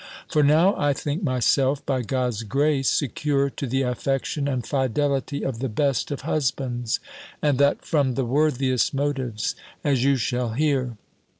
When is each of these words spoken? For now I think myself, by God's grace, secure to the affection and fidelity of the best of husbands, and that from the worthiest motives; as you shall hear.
For 0.27 0.41
now 0.41 0.75
I 0.77 0.93
think 0.93 1.21
myself, 1.21 1.85
by 1.85 2.01
God's 2.01 2.41
grace, 2.41 2.89
secure 2.89 3.51
to 3.51 3.67
the 3.67 3.83
affection 3.83 4.47
and 4.47 4.65
fidelity 4.65 5.43
of 5.43 5.59
the 5.59 5.69
best 5.69 6.09
of 6.09 6.21
husbands, 6.21 6.99
and 7.39 7.59
that 7.59 7.85
from 7.85 8.15
the 8.15 8.25
worthiest 8.25 8.95
motives; 8.95 9.55
as 9.83 10.03
you 10.03 10.15
shall 10.15 10.53
hear. 10.53 10.97